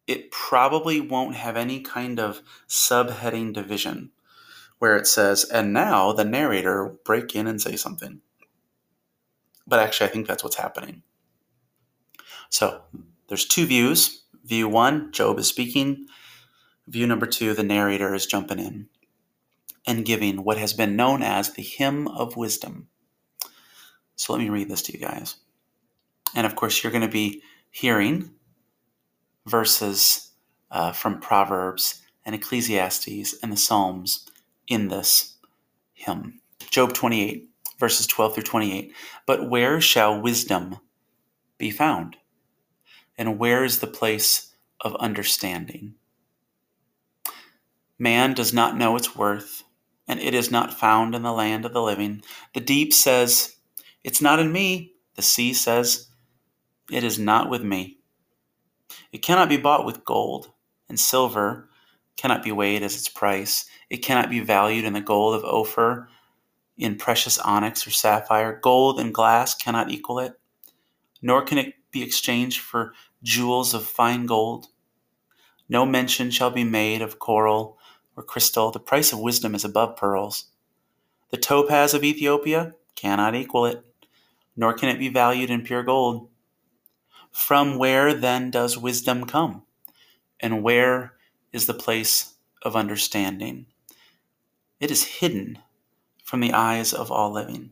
it 0.08 0.32
probably 0.32 1.00
won't 1.00 1.36
have 1.36 1.56
any 1.56 1.80
kind 1.80 2.20
of 2.20 2.42
subheading 2.68 3.54
division 3.54 4.12
where 4.80 4.98
it 4.98 5.08
says, 5.08 5.46
and 5.46 5.72
now 5.72 6.12
the 6.12 6.26
narrator 6.26 6.96
break 7.06 7.36
in 7.36 7.48
and 7.48 7.62
say 7.62 7.76
something. 7.76 8.20
But 9.68 9.80
actually, 9.80 10.10
I 10.10 10.12
think 10.12 10.28
that's 10.28 10.44
what's 10.44 10.56
happening. 10.58 11.04
So 12.50 12.82
there's 13.28 13.46
two 13.46 13.66
views. 13.66 14.24
View 14.44 14.68
one, 14.68 15.12
Job 15.12 15.40
is 15.40 15.48
speaking. 15.48 16.08
View 16.92 17.08
number 17.08 17.26
two, 17.26 17.54
the 17.54 17.64
narrator 17.64 18.14
is 18.14 18.26
jumping 18.26 18.60
in 18.60 18.90
and 19.88 20.04
giving 20.04 20.44
what 20.44 20.58
has 20.58 20.74
been 20.74 20.98
known 20.98 21.24
as 21.24 21.54
the 21.54 21.62
hymn 21.62 22.06
of 22.10 22.36
wisdom. 22.36 22.90
So 24.18 24.34
let 24.34 24.42
me 24.42 24.50
read 24.50 24.70
this 24.70 24.82
to 24.84 24.94
you 24.94 25.00
guys. 25.00 25.38
And 26.36 26.46
of 26.46 26.58
course, 26.58 26.84
you're 26.84 26.92
going 26.92 27.02
to 27.02 27.08
be 27.08 27.44
hearing 27.70 28.32
verses 29.46 30.32
uh, 30.70 30.92
from 30.92 31.22
Proverbs 31.22 32.02
and 32.26 32.36
Ecclesiastes 32.36 33.36
and 33.42 33.54
the 33.54 33.58
Psalms 33.58 34.30
in 34.68 34.90
this 34.90 35.38
hymn. 35.94 36.42
Job 36.72 36.92
28, 36.92 37.48
verses 37.80 38.06
12 38.06 38.34
through 38.34 38.44
28. 38.44 38.94
But 39.26 39.50
where 39.50 39.80
shall 39.80 40.22
wisdom 40.22 40.76
be 41.58 41.72
found? 41.72 42.18
And 43.18 43.40
where 43.40 43.64
is 43.64 43.80
the 43.80 43.88
place 43.88 44.52
of 44.82 44.94
understanding? 44.98 45.96
Man 48.02 48.34
does 48.34 48.52
not 48.52 48.76
know 48.76 48.96
its 48.96 49.16
worth, 49.16 49.64
and 50.08 50.20
it 50.20 50.34
is 50.34 50.50
not 50.50 50.74
found 50.74 51.14
in 51.14 51.22
the 51.22 51.32
land 51.32 51.66
of 51.66 51.74
the 51.74 51.84
living. 51.84 52.24
The 52.56 52.60
deep 52.60 52.94
says, 52.94 53.58
It's 54.04 54.24
not 54.24 54.40
in 54.40 54.52
me. 54.52 54.94
The 55.14 55.22
sea 55.22 55.54
says, 55.54 56.08
It 56.90 57.04
is 57.04 57.20
not 57.20 57.48
with 57.48 57.62
me. 57.62 58.00
It 59.12 59.20
cannot 59.20 59.50
be 59.50 59.58
bought 59.58 59.86
with 59.86 60.04
gold 60.04 60.52
and 60.90 61.00
silver 61.00 61.70
cannot 62.18 62.42
be 62.42 62.52
weighed 62.52 62.82
as 62.82 62.96
its 62.96 63.08
price. 63.08 63.68
It 63.92 63.98
cannot 63.98 64.32
be 64.32 64.40
valued 64.40 64.84
in 64.84 64.94
the 64.94 65.00
gold 65.00 65.36
of 65.36 65.46
Ophir, 65.46 66.10
in 66.80 66.96
precious 66.96 67.38
onyx 67.38 67.86
or 67.86 67.92
sapphire. 67.92 68.60
Gold 68.64 69.00
and 69.00 69.14
glass 69.14 69.54
cannot 69.54 69.92
equal 69.92 70.18
it, 70.18 70.34
nor 71.22 71.44
can 71.44 71.60
it 71.60 71.76
be 71.92 72.02
exchanged 72.02 72.62
for 72.62 72.94
jewels 73.22 73.76
of 73.76 73.86
fine 73.86 74.26
gold. 74.26 74.70
No 75.70 75.86
mention 75.86 76.32
shall 76.32 76.50
be 76.50 76.64
made 76.64 77.04
of 77.04 77.20
coral 77.20 77.78
or 78.16 78.24
crystal. 78.24 78.72
The 78.72 78.80
price 78.80 79.14
of 79.14 79.20
wisdom 79.20 79.56
is 79.56 79.66
above 79.66 79.98
pearls. 79.98 80.46
The 81.30 81.38
topaz 81.38 81.94
of 81.94 82.04
Ethiopia 82.04 82.76
cannot 82.96 83.36
equal 83.36 83.66
it, 83.66 83.86
nor 84.56 84.74
can 84.74 84.90
it 84.90 85.00
be 85.00 85.10
valued 85.10 85.50
in 85.50 85.64
pure 85.64 85.84
gold. 85.84 86.30
From 87.32 87.78
where 87.78 88.14
then 88.14 88.52
does 88.52 88.78
wisdom 88.78 89.26
come? 89.26 89.64
And 90.40 90.64
where 90.64 91.14
is 91.54 91.66
the 91.66 91.74
place 91.74 92.36
of 92.62 92.76
understanding. 92.76 93.66
It 94.80 94.92
is 94.92 95.04
hidden 95.04 95.60
from 96.24 96.40
the 96.40 96.54
eyes 96.54 96.94
of 96.94 97.12
all 97.12 97.32
living 97.32 97.72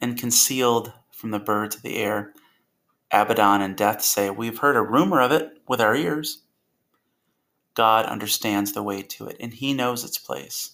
and 0.00 0.18
concealed 0.18 0.92
from 1.10 1.30
the 1.30 1.38
birds 1.38 1.76
of 1.76 1.82
the 1.82 1.96
air. 1.96 2.34
Abaddon 3.10 3.62
and 3.62 3.76
death 3.76 4.02
say, 4.02 4.30
We've 4.30 4.58
heard 4.58 4.76
a 4.76 4.82
rumor 4.82 5.20
of 5.20 5.32
it 5.32 5.58
with 5.68 5.80
our 5.80 5.94
ears. 5.94 6.42
God 7.74 8.06
understands 8.06 8.72
the 8.72 8.82
way 8.82 9.02
to 9.02 9.26
it, 9.26 9.36
and 9.40 9.52
He 9.52 9.74
knows 9.74 10.04
its 10.04 10.18
place. 10.18 10.72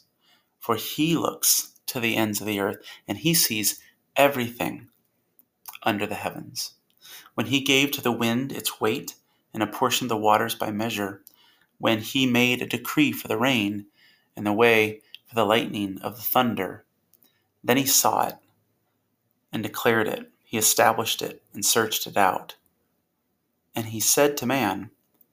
For 0.59 0.77
He 0.77 1.17
looks 1.17 1.73
to 1.87 2.01
the 2.01 2.17
ends 2.17 2.41
of 2.41 2.47
the 2.47 2.61
earth, 2.61 2.79
and 3.09 3.19
He 3.19 3.35
sees 3.35 3.81
everything 4.17 4.89
under 5.83 6.07
the 6.07 6.15
heavens. 6.15 6.75
When 7.35 7.47
He 7.47 7.61
gave 7.61 7.91
to 7.93 8.01
the 8.01 8.13
wind 8.13 8.53
its 8.53 8.81
weight, 8.81 9.15
and 9.53 9.63
apportioned 9.63 10.11
the 10.11 10.17
waters 10.17 10.55
by 10.55 10.71
measure, 10.71 11.23
when 11.79 12.01
he 12.01 12.27
made 12.27 12.63
a 12.63 12.67
decree 12.67 13.13
for 13.13 13.29
the 13.29 13.39
rain 13.39 13.87
and 14.37 14.47
the 14.47 14.53
way 14.53 15.01
for 15.27 15.35
the 15.35 15.47
lightning 15.47 15.99
of 16.03 16.17
the 16.17 16.23
thunder. 16.23 16.85
Then 17.65 17.77
he 17.77 17.87
saw 17.87 18.29
it 18.29 18.37
and 19.53 19.63
declared 19.63 20.07
it. 20.07 20.31
He 20.45 20.59
established 20.59 21.23
it 21.23 21.43
and 21.55 21.65
searched 21.65 22.07
it 22.07 22.17
out. 22.17 22.57
And 23.75 23.87
he 23.87 24.01
said 24.01 24.37
to 24.39 24.47
man, 24.47 24.91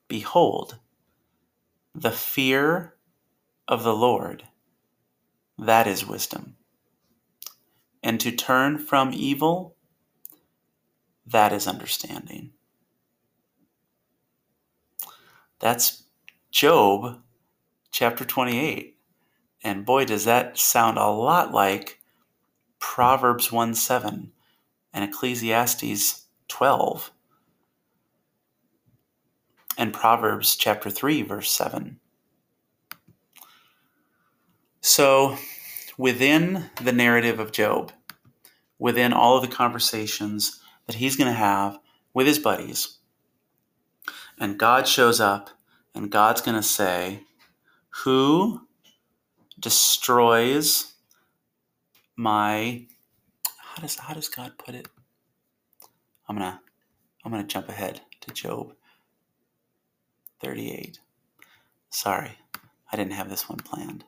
Behold, 0.07 0.77
the 1.97 2.11
fear 2.11 2.93
of 3.67 3.83
the 3.83 3.95
Lord, 3.95 4.43
that 5.57 5.87
is 5.87 6.05
wisdom. 6.05 6.55
And 8.03 8.19
to 8.19 8.31
turn 8.31 8.77
from 8.77 9.11
evil, 9.13 9.75
that 11.25 11.51
is 11.51 11.67
understanding. 11.67 12.51
That's 15.59 16.03
Job 16.51 17.19
chapter 17.89 18.23
28. 18.23 18.95
And 19.63 19.83
boy, 19.83 20.05
does 20.05 20.25
that 20.25 20.59
sound 20.59 20.99
a 20.99 21.07
lot 21.07 21.51
like 21.51 21.99
Proverbs 22.77 23.51
1 23.51 23.73
7 23.73 24.31
and 24.93 25.03
Ecclesiastes 25.03 26.27
12 26.47 27.11
and 29.77 29.93
Proverbs 29.93 30.55
chapter 30.55 30.89
3, 30.89 31.21
verse 31.21 31.51
7. 31.51 31.99
So, 34.81 35.37
within 35.97 36.69
the 36.81 36.91
narrative 36.91 37.39
of 37.39 37.51
Job, 37.51 37.91
within 38.79 39.13
all 39.13 39.35
of 39.35 39.41
the 39.41 39.55
conversations 39.55 40.59
that 40.85 40.95
he's 40.95 41.15
going 41.15 41.31
to 41.31 41.37
have 41.37 41.77
with 42.13 42.27
his 42.27 42.39
buddies, 42.39 42.97
and 44.39 44.57
God 44.57 44.87
shows 44.87 45.19
up 45.19 45.49
and 45.93 46.11
God's 46.11 46.41
going 46.41 46.57
to 46.57 46.63
say, 46.63 47.23
Who 48.03 48.67
destroys 49.59 50.93
my 52.15 52.85
how 53.57 53.81
does 53.81 53.95
how 53.95 54.13
does 54.13 54.29
God 54.29 54.53
put 54.57 54.75
it? 54.75 54.87
I'm 56.27 56.35
gonna 56.35 56.61
I'm 57.23 57.31
gonna 57.31 57.43
jump 57.43 57.69
ahead 57.69 58.01
to 58.21 58.33
Job 58.33 58.73
38. 60.39 60.99
Sorry, 61.89 62.37
I 62.91 62.97
didn't 62.97 63.13
have 63.13 63.29
this 63.29 63.49
one 63.49 63.59
planned. 63.59 64.03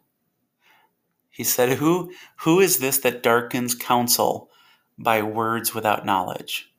He 1.29 1.43
said, 1.43 1.77
Who 1.77 2.11
who 2.37 2.59
is 2.59 2.79
this 2.79 2.97
that 2.99 3.23
darkens 3.23 3.75
counsel 3.75 4.49
by 4.97 5.21
words 5.21 5.73
without 5.73 6.05
knowledge? 6.05 6.71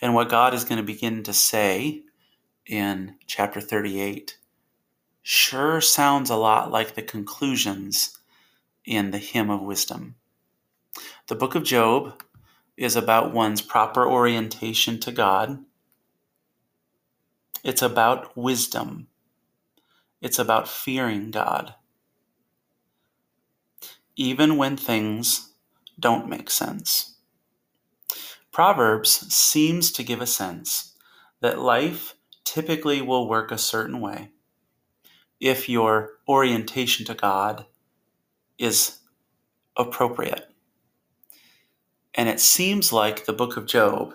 And 0.00 0.14
what 0.14 0.28
God 0.28 0.54
is 0.54 0.64
going 0.64 0.78
to 0.78 0.84
begin 0.84 1.22
to 1.24 1.32
say 1.32 2.02
in 2.66 3.16
chapter 3.26 3.60
38 3.60 4.38
sure 5.22 5.80
sounds 5.80 6.30
a 6.30 6.36
lot 6.36 6.70
like 6.70 6.94
the 6.94 7.02
conclusions 7.02 8.18
in 8.84 9.10
the 9.10 9.18
Hymn 9.18 9.50
of 9.50 9.62
Wisdom. 9.62 10.14
The 11.26 11.34
book 11.34 11.56
of 11.56 11.64
Job 11.64 12.22
is 12.76 12.94
about 12.94 13.34
one's 13.34 13.60
proper 13.60 14.08
orientation 14.08 15.00
to 15.00 15.10
God. 15.10 15.64
It's 17.66 17.82
about 17.82 18.36
wisdom. 18.36 19.08
It's 20.20 20.38
about 20.38 20.68
fearing 20.68 21.32
God. 21.32 21.74
Even 24.14 24.56
when 24.56 24.76
things 24.76 25.52
don't 25.98 26.28
make 26.28 26.48
sense. 26.48 27.16
Proverbs 28.52 29.34
seems 29.34 29.90
to 29.90 30.04
give 30.04 30.20
a 30.20 30.28
sense 30.28 30.94
that 31.40 31.58
life 31.58 32.14
typically 32.44 33.02
will 33.02 33.28
work 33.28 33.50
a 33.50 33.58
certain 33.58 34.00
way 34.00 34.30
if 35.40 35.68
your 35.68 36.20
orientation 36.28 37.04
to 37.06 37.14
God 37.14 37.66
is 38.58 39.00
appropriate. 39.76 40.54
And 42.14 42.28
it 42.28 42.38
seems 42.38 42.92
like 42.92 43.24
the 43.24 43.32
book 43.32 43.56
of 43.56 43.66
Job 43.66 44.14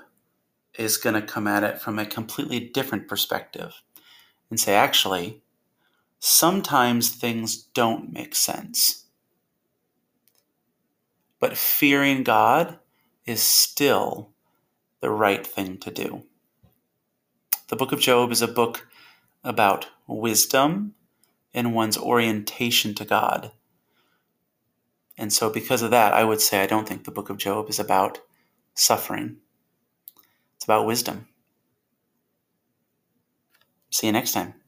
is 0.83 0.97
going 0.97 1.15
to 1.15 1.21
come 1.21 1.47
at 1.47 1.63
it 1.63 1.79
from 1.79 1.99
a 1.99 2.05
completely 2.05 2.59
different 2.59 3.07
perspective 3.07 3.81
and 4.49 4.59
say, 4.59 4.73
actually, 4.73 5.41
sometimes 6.19 7.09
things 7.09 7.55
don't 7.57 8.13
make 8.13 8.35
sense. 8.35 9.05
But 11.39 11.57
fearing 11.57 12.23
God 12.23 12.79
is 13.25 13.41
still 13.41 14.29
the 14.99 15.09
right 15.09 15.45
thing 15.45 15.77
to 15.79 15.91
do. 15.91 16.23
The 17.69 17.75
book 17.75 17.91
of 17.91 17.99
Job 17.99 18.31
is 18.31 18.41
a 18.41 18.47
book 18.47 18.87
about 19.43 19.87
wisdom 20.07 20.93
and 21.53 21.73
one's 21.73 21.97
orientation 21.97 22.93
to 22.95 23.05
God. 23.05 23.51
And 25.17 25.31
so, 25.31 25.49
because 25.49 25.81
of 25.81 25.91
that, 25.91 26.13
I 26.13 26.23
would 26.23 26.41
say 26.41 26.61
I 26.61 26.67
don't 26.67 26.87
think 26.87 27.03
the 27.03 27.11
book 27.11 27.29
of 27.29 27.37
Job 27.37 27.69
is 27.69 27.79
about 27.79 28.19
suffering, 28.73 29.37
it's 30.62 30.65
about 30.65 30.86
wisdom. 30.86 31.28
See 33.91 34.08
you 34.08 34.13
next 34.13 34.32
time. 34.34 34.61